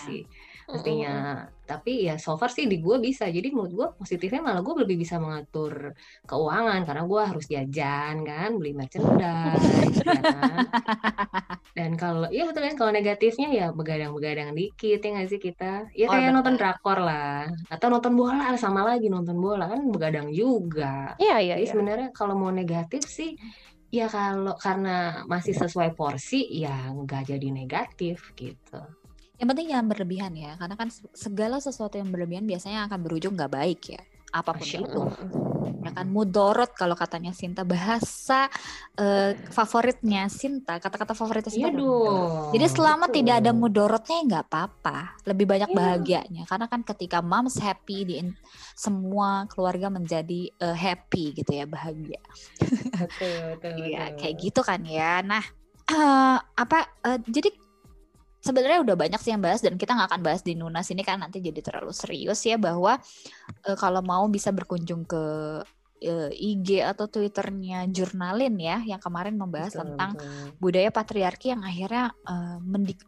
[0.69, 0.79] Mestinya.
[0.83, 3.25] sih mestinya tapi ya so far sih di gue bisa.
[3.31, 5.95] Jadi menurut gue positifnya malah gue lebih bisa mengatur
[6.27, 6.83] keuangan.
[6.83, 10.67] Karena gue harus jajan kan beli merchandise ya kan?
[11.77, 15.87] dan kalau ya betul kan kalau negatifnya ya begadang-begadang dikit ya nggak sih kita?
[15.95, 16.35] Ya Oh, kayak betul.
[16.35, 17.47] nonton drakor lah.
[17.71, 21.15] Atau nonton bola sama lagi nonton bola kan begadang juga.
[21.17, 21.71] Iya iya jadi iya.
[21.71, 23.39] sebenarnya kalau mau negatif sih
[23.93, 28.81] ya kalau karena masih sesuai porsi ya nggak jadi negatif gitu
[29.33, 33.53] Yang penting jangan berlebihan ya, karena kan segala sesuatu yang berlebihan biasanya akan berujung nggak
[33.53, 34.01] baik ya.
[34.33, 35.01] apa pun Masya itu
[35.85, 38.49] ya kan mudorot kalau katanya Sinta bahasa
[38.97, 43.15] eh, favoritnya Sinta kata-kata favoritnya Sinta Iya jadi selama betul.
[43.21, 44.97] tidak ada mudorotnya ya nggak apa-apa
[45.29, 45.77] lebih banyak Iya.
[45.77, 48.25] bahagianya karena kan ketika moms happy di
[48.73, 52.17] semua keluarga menjadi eh, happy gitu ya bahagia
[52.97, 54.17] Betul, betul, Iya, betul.
[54.17, 55.21] kayak gitu kan ya.
[55.21, 55.45] Nah,
[55.93, 56.77] eh, apa?
[57.05, 57.53] eh, jadi
[58.43, 61.23] sebenarnya udah banyak sih yang bahas dan kita nggak akan bahas di Nunas ini kan
[61.23, 62.99] nanti jadi terlalu serius ya bahwa
[63.63, 65.23] eh, kalau mau bisa berkunjung ke
[66.03, 70.59] eh, IG atau Twitternya Jurnalin ya yang kemarin membahas Betul, tentang betul.
[70.59, 72.99] budaya patriarki yang akhirnya eh, mendik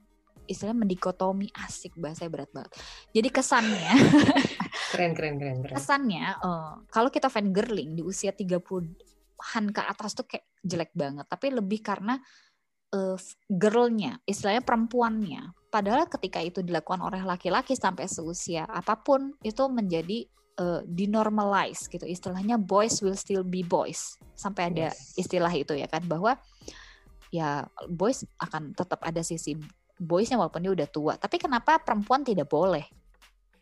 [0.45, 2.71] istilahnya mendikotomi asik bahasanya berat banget.
[3.11, 3.91] Jadi kesannya
[4.93, 5.75] Keren, keren, keren, keren.
[5.75, 11.27] kesannya eh, kalau kita fan girling di usia 30-an ke atas tuh kayak jelek banget
[11.27, 12.15] tapi lebih karena
[12.95, 13.17] eh,
[13.51, 15.51] girlnya istilahnya perempuannya.
[15.67, 20.23] Padahal ketika itu dilakukan oleh laki-laki sampai seusia apa pun itu menjadi
[20.55, 22.07] eh, dinormalize gitu.
[22.07, 24.15] Istilahnya boys will still be boys.
[24.39, 25.19] Sampai ada Yes.
[25.19, 26.39] istilah itu ya kan bahwa
[27.33, 29.59] ya boys akan tetap ada sisi
[29.99, 31.13] boysnya walaupun dia udah tua.
[31.19, 32.87] Tapi kenapa perempuan tidak boleh?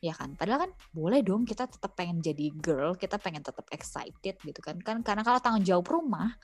[0.03, 0.35] Ya kan?
[0.37, 4.77] Padahal kan boleh dong kita tetap pengen jadi girl kita pengen tetap excited gitu kan.
[4.85, 6.35] Kan karena kalau tanggung jawab rumah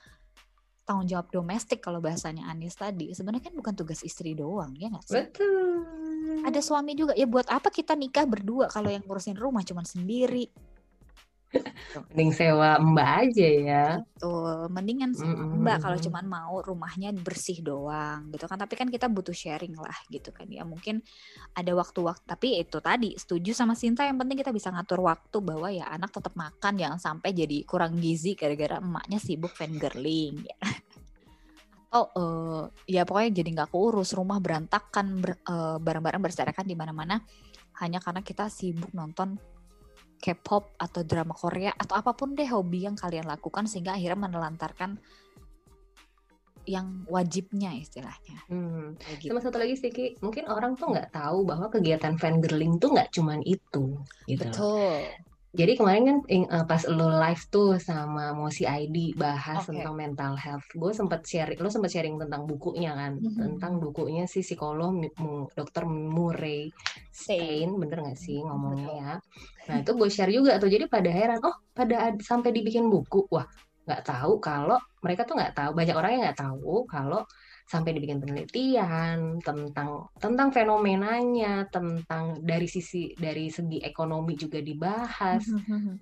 [0.90, 3.14] tanggung jawab domestik kalau bahasanya Anis tadi.
[3.14, 5.22] Sebenarnya kan bukan tugas istri doang ya nggak sih?
[5.22, 5.86] Betul.
[6.42, 7.14] ada suami juga.
[7.14, 9.62] Ya buat apa kita nikah berdua kalau yang ngurusin rumah?
[9.62, 10.50] Cuman sendiri
[12.14, 13.84] Mending sewa mbak aja ya.
[14.20, 18.58] tuh mendingan Mm-mm, mbak kalau cuman mau rumahnya bersih doang gitu kan.
[18.60, 20.62] Tapi kan kita butuh sharing lah gitu kan ya.
[20.62, 21.02] Mungkin
[21.56, 24.06] ada waktu-waktu tapi itu tadi setuju sama Sinta.
[24.06, 27.98] Yang penting kita bisa ngatur waktu bahwa ya anak tetap makan jangan sampai jadi kurang
[27.98, 30.56] gizi gara-gara emaknya sibuk fangirling ya.
[31.90, 37.18] Atau eh, ya pokoknya jadi nggak keurus rumah berantakan ber- eh, barang-barang berserakan di mana-mana.
[37.82, 39.34] Hanya karena kita sibuk nonton
[40.20, 45.00] K-pop atau drama Korea atau apa pun deh hobi yang kalian lakukan sehingga akhirnya menelantarkan
[46.68, 48.94] yang wajibnya istilahnya Hmm.
[49.18, 49.32] gitu.
[49.32, 53.10] Sama satu lagi sih Ki, mungkin orang tuh nggak tahu bahwa kegiatan fangirling tuh nggak
[53.16, 53.96] cuman itu,
[54.28, 54.44] gitu.
[54.44, 55.00] Betul.
[55.50, 59.74] Jadi kemarin kan eh, pas lo live tuh sama Mosi ID bahas Oke.
[59.74, 63.58] tentang mental health, gue sempat share, lo sempat sharing tentang bukunya kan, Mhm.
[63.58, 64.94] tentang bukunya si psikolog
[65.58, 65.90] Dr.
[65.90, 66.70] Murray
[67.10, 69.14] Stein, bener nggak sih ngomongnya ya?
[69.66, 73.26] Nah itu gue share juga tuh, jadi pada heran, oh pada ad- sampai dibikin buku,
[73.34, 73.46] wah
[73.90, 77.26] nggak tahu kalau mereka tuh nggak tahu, banyak orang yang nggak tahu kalau
[77.70, 85.46] sampai dibikin penelitian tentang tentang fenomenanya, tentang dari sisi dari segi ekonomi juga dibahas.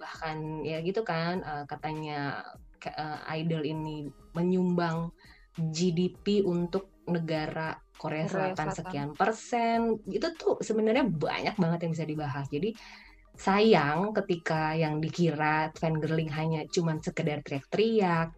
[0.00, 2.40] Bahkan ya gitu kan eh, katanya
[2.80, 5.12] eh, idol ini menyumbang
[5.60, 8.78] GDP untuk negara Korea Korea Selatan Selatan.
[8.80, 9.78] sekian persen.
[10.08, 12.48] Itu tuh sebenarnya banyak banget yang bisa dibahas.
[12.48, 12.72] Jadi
[13.38, 18.34] sayang ketika yang dikira fangirling hanya cuman sekedar teriak-teriak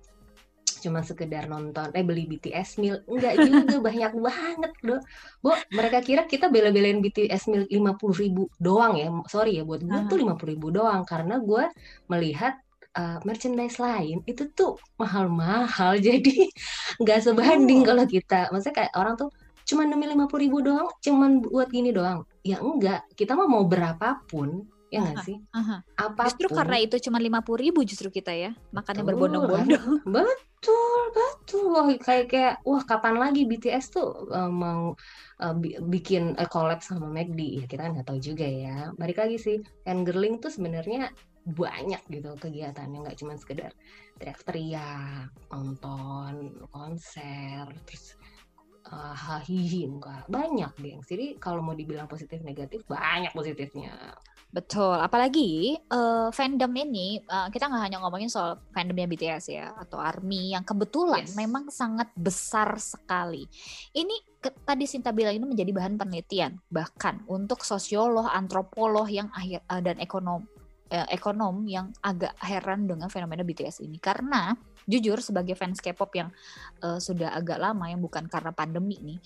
[0.80, 1.92] cuman sekedar nonton.
[1.92, 5.00] Eh beli BTS meal enggak juga banyak banget loh
[5.38, 9.08] Bo, mereka kira kita bela-belain BTS meal 50 ribu doang ya?
[9.28, 11.64] Sorry ya buat gue tuh 50 ribu doang karena gue
[12.08, 12.56] melihat
[12.96, 16.00] uh, merchandise lain itu tuh mahal-mahal.
[16.06, 16.48] Jadi
[16.98, 17.94] nggak sebanding Oh.
[17.94, 18.48] kalau kita.
[18.50, 19.30] Maksudnya kayak orang tuh
[19.68, 22.26] cuman demi 50 ribu doang cuman buat gini doang.
[22.42, 25.86] Ya enggak kita mah mau berapapun ya nggak sih Aha.
[26.02, 30.02] apa pun Justru karena itu cuma lima puluh ribu justru kita ya makannya berbondong-bondong.
[30.60, 31.64] Betul, betul.
[31.72, 34.92] Wah, kayak kayak wah kapan lagi BTS tuh uh, mau
[35.40, 37.62] uh, bi- bikin uh, collab sama McD?
[37.62, 38.90] Ya kita kan nggak tahu juga ya.
[38.98, 41.08] Balik lagi sih, fangirling tuh sebenarnya
[41.46, 43.72] banyak gitu kegiatannya nggak cuma sekedar
[44.20, 48.20] teriak-teriak, nonton konser, terus
[48.92, 51.00] uh, hahihi enggak banyak geng.
[51.06, 53.96] Jadi kalau mau dibilang positif negatif banyak positifnya.
[54.50, 60.02] Betul, apalagi eh, fandom ini eh, kita nggak hanya ngomongin soal fandomnya BTS ya atau
[60.02, 61.38] ARMY yang kebetulan Yes.
[61.38, 63.46] memang sangat besar sekali.
[63.94, 69.62] Ini ke- tadi Sinta bilang ini menjadi bahan penelitian bahkan untuk sosiolog, antropolog yang akhir
[69.62, 70.42] eh, dan ekonom
[70.90, 76.34] eh, ekonom yang agak heran dengan fenomena BTS ini karena jujur sebagai fans K-pop yang
[76.82, 79.18] eh, sudah agak lama yang bukan karena pandemi nih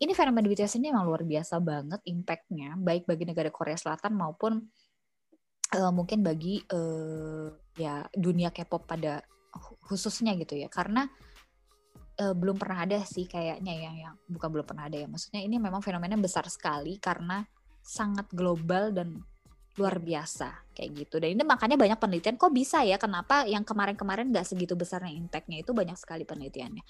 [0.00, 4.58] ini fenomena BTS ini emang luar biasa banget impactnya baik bagi negara Korea Selatan maupun
[5.70, 9.22] eh, mungkin bagi eh, ya dunia K-pop pada
[9.54, 10.66] khu- khususnya gitu ya.
[10.66, 11.06] Karena
[12.18, 15.56] eh, belum pernah ada sih kayaknya yang yang bukan belum pernah ada ya maksudnya ini
[15.62, 17.46] memang fenomena besar sekali karena
[17.84, 19.22] sangat global dan
[19.74, 21.18] luar biasa kayak gitu.
[21.22, 25.62] Dan ini makanya banyak penelitian kok bisa ya kenapa yang kemarin-kemarin nggak segitu besarnya impactnya
[25.62, 26.82] itu banyak sekali penelitiannya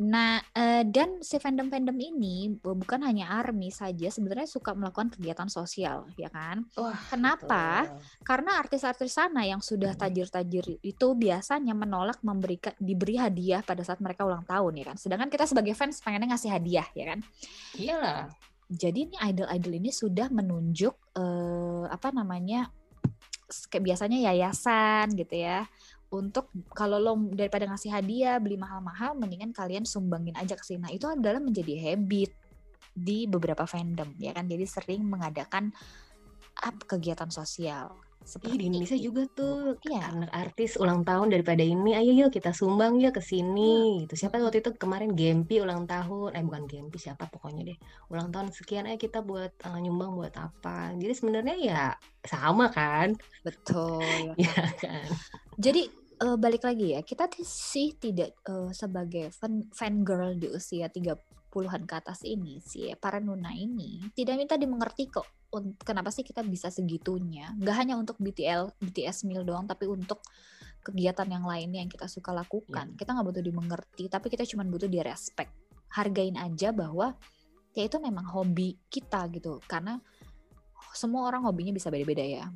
[0.00, 6.08] Nah, uh, dan si fandom-fandom ini bukan hanya ARMY saja sebenarnya suka melakukan kegiatan sosial,
[6.16, 6.64] ya kan?
[6.80, 7.84] Wah, Kenapa?
[7.84, 8.24] betul.
[8.24, 14.24] Karena artis-artis sana yang sudah tajir-tajir itu biasanya menolak memberikan diberi hadiah pada saat mereka
[14.24, 14.96] ulang tahun, ya kan?
[14.96, 17.20] Sedangkan kita sebagai fans pengennya ngasih hadiah, ya kan?
[17.76, 18.20] Iyalah.
[18.72, 22.72] Jadi ini idol-idol ini sudah menunjuk eh, apa namanya?
[23.50, 25.66] kayak biasanya yayasan gitu ya
[26.10, 30.82] untuk kalau lo daripada ngasih hadiah beli mahal-mahal mendingan kalian sumbangin aja ke sini.
[30.82, 32.30] Nah, itu adalah menjadi habit
[32.94, 34.50] di beberapa fandom ya kan.
[34.50, 35.70] Jadi sering mengadakan
[36.66, 37.94] up kegiatan sosial
[38.44, 39.06] Ih, seperti di Indonesia itu.
[39.08, 40.12] juga tuh Iya.
[40.12, 44.12] anak artis ulang tahun daripada ini, ayo yuk kita sumbang yuk ke sini gitu.
[44.12, 47.78] Siapa waktu itu kemarin Gempi ulang tahun, eh bukan Gempi siapa pokoknya deh.
[48.12, 50.92] Ulang tahun sekian, eh kita buat eh, nyumbang buat apa.
[51.00, 51.82] Jadi sebenarnya ya
[52.26, 53.16] sama kan?
[53.46, 54.36] Betul.
[54.44, 55.08] Ya kan.
[55.56, 61.82] Jadi eh, balik lagi ya, kita sih tidak eh, sebagai fan fangirl di usia 30-an
[61.88, 65.26] ke atas ini sih, para nuna ini tidak minta dimengerti kok.
[65.82, 67.50] Kenapa sih kita bisa segitunya?
[67.58, 70.22] Gak hanya untuk BTL, BTS Mil doang, tapi untuk
[70.80, 72.96] kegiatan yang lainnya yang kita suka lakukan.
[72.96, 75.52] Kita nggak butuh dimengerti, tapi kita cuma butuh di respect.
[75.92, 77.12] Hargain aja bahwa
[77.76, 79.60] ya itu memang hobi kita gitu.
[79.68, 80.00] Karena
[80.96, 82.48] semua orang hobinya bisa beda-beda ya.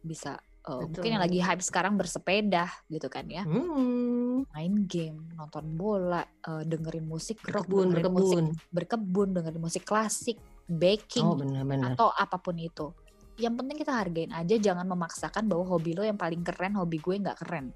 [0.00, 5.64] Bisa eh, mungkin yang lagi hype sekarang bersepeda gitu kan ya Hmm, main game nonton
[5.72, 8.74] bola eh, dengerin musik rock berkebun, dengerin musik berkebun.
[8.74, 11.94] berkebun dengerin musik klasik baking Oh benar-benar.
[11.94, 12.90] atau apa pun itu
[13.36, 17.14] yang penting kita hargain aja jangan memaksakan bahwa hobi lo yang paling keren hobi gue
[17.20, 17.70] nggak keren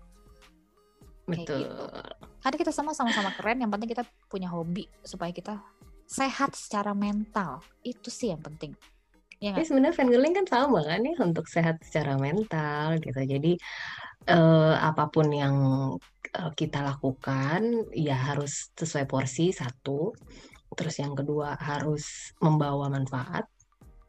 [1.28, 1.58] kayak Betul.
[1.62, 1.84] gitu.
[2.42, 5.60] karena kita sama sama-sama keren yang penting kita punya hobi supaya kita
[6.10, 8.74] sehat secara mental itu sih yang penting
[9.40, 13.20] ya Tapi nggak sebenarnya fangirling kan sama kan ya untuk sehat secara mental gitu.
[13.32, 13.52] Jadi
[14.28, 15.56] eh, apa pun yang
[16.38, 17.60] eh, kita lakukan
[17.96, 20.12] ya harus sesuai porsi satu.
[20.78, 22.04] Terus yang kedua harus
[22.44, 23.44] membawa manfaat,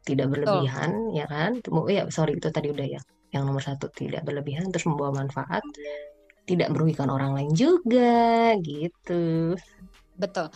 [0.08, 1.58] tidak berlebihan ya kan.
[1.64, 3.00] Temu- Ya sorry itu tadi udah ya.
[3.34, 5.64] Yang nomor satu tidak berlebihan terus membawa manfaat,
[6.44, 9.56] tidak merugikan orang lain juga gitu.
[10.18, 10.46] Betul.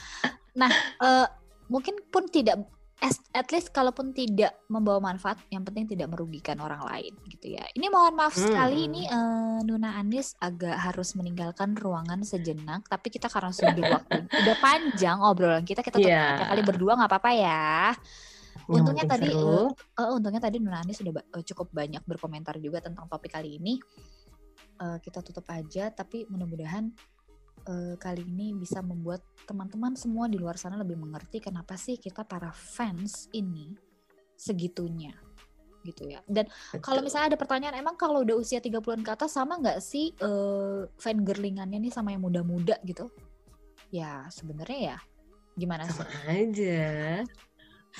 [0.60, 0.70] Nah,
[1.02, 1.26] eh,
[1.72, 2.60] mungkin pun tidak
[2.98, 7.64] as- at least kalaupun tidak membawa manfaat, yang penting tidak merugikan orang lain gitu ya.
[7.70, 8.88] Ini mohon maaf sekali Hmm.
[8.88, 14.56] ini eh, Nuna Anis agak harus meninggalkan ruangan sejenak, tapi kita karena sudah waktu udah
[14.58, 16.48] panjang obrolan kita, kita tutup Iya.
[16.48, 17.92] kali berdua nggak apa-apa ya.
[18.66, 19.70] Yang Untungnya tadi, seru.
[19.94, 23.78] Eh, untungnya tadi Nuna Anis sudah eh, cukup banyak berkomentar juga tentang topik kali ini.
[24.76, 26.90] Eh, kita tutup aja, tapi mudah-mudahan
[27.64, 32.26] eh, kali ini bisa membuat teman-teman semua di luar sana lebih mengerti kenapa sih kita
[32.26, 33.72] para fans ini
[34.36, 35.16] segitunya
[35.86, 36.18] gitu ya.
[36.26, 36.50] Dan
[36.82, 40.82] kalau misalnya ada pertanyaan, emang kalau udah usia 30-an ke atas sama nggak sih eh
[40.98, 43.06] fan girlingannya nih sama yang muda-muda gitu?
[43.94, 44.98] Ya sebenarnya ya
[45.56, 45.96] gimana sih?
[45.96, 46.84] sama aja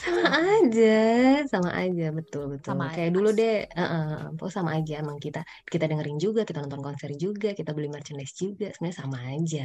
[0.02, 0.84] sama aja
[1.52, 2.74] sama aja betul betul.
[2.74, 4.04] Sama kayak aja, dulu deh Heeh,
[4.36, 5.40] pokoknya sama aja emang kita.
[5.72, 9.64] Kita dengerin juga kita nonton konser juga kita beli merchandise juga sebenarnya sama aja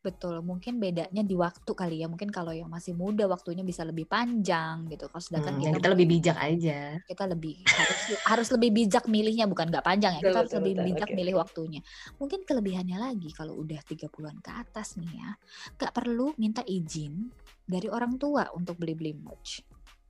[0.00, 2.08] Betul, mungkin bedanya di waktu kali ya.
[2.08, 5.04] Mungkin kalau yang masih muda waktunya bisa lebih panjang gitu.
[5.12, 6.78] Kalau sedangkan Hmm, kita kita lebih bijak aja
[7.10, 10.22] kita lebih harus harus lebih bijak milihnya bukan nggak panjang ya.
[10.22, 10.86] Betul, Kita harus betul, lebih betul.
[10.88, 11.80] bijak Oke, milih waktunya.
[12.22, 15.30] Mungkin kelebihannya lagi kalau udah 30-an ke atas nih ya,
[15.76, 17.28] nggak perlu minta izin
[17.66, 19.60] dari orang tua untuk beli-beli merch.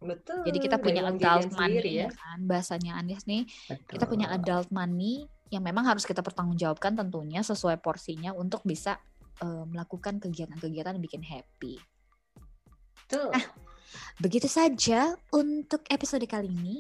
[0.01, 2.39] betul Jadi kita punya adult money sendiri ya kan.
[2.49, 7.83] Bahasanya Anies nih, betul kita punya adult money yang memang harus kita pertanggungjawabkan tentunya sesuai
[7.83, 8.97] porsinya untuk bisa
[9.43, 11.81] eh, melakukan kegiatan-kegiatan yang bikin happy.
[13.07, 13.33] betul
[14.23, 16.77] Begitu saja untuk episode kali ini.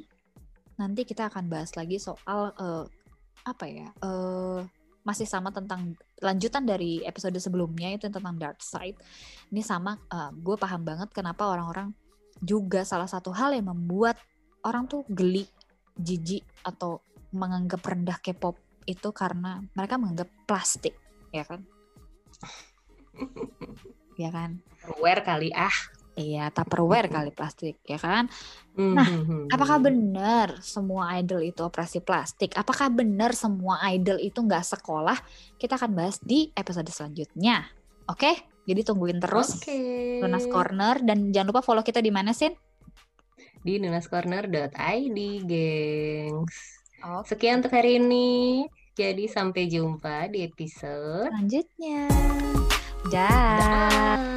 [0.78, 2.84] Nanti kita akan bahas lagi soal eh,
[3.44, 3.88] apa ya?
[4.04, 4.60] eh,
[5.00, 9.00] masih sama tentang lanjutan dari episode sebelumnya itu tentang dark side.
[9.48, 9.96] Ini sama
[10.36, 11.96] gue paham banget kenapa orang-orang
[12.44, 14.20] juga salah satu hal yang membuat
[14.60, 15.48] orang tuh geli,
[15.96, 17.00] jijik atau
[17.32, 20.96] menganggap rendah K-pop itu karena mereka menganggap plastik,
[21.32, 21.64] ya kan?
[24.20, 24.60] Ya kan?
[24.96, 25.72] aware kali ah
[26.20, 28.28] Iya, Tupperware kali plastik, ya kan?
[28.76, 32.52] Hmm, Nah, hmm, hmm, Apakah benar semua idol itu operasi plastik?
[32.60, 35.16] Apakah benar semua idol itu nggak sekolah?
[35.56, 37.64] Kita akan bahas di episode selanjutnya.
[38.04, 38.36] Oke?
[38.68, 40.20] Jadi tungguin terus Oke.
[40.20, 42.52] Lunas Corner dan jangan lupa follow kita di mana, Sin?
[43.60, 46.56] di nunascorner.id gengs
[47.04, 47.28] Oke.
[47.28, 48.64] sekian untuk hari ini
[49.00, 52.04] jadi sampai jumpa di episode Selanjutnya.
[53.08, 53.56] Dah.
[53.56, 54.29] Dah.